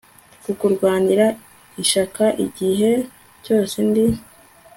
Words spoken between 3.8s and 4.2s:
ndi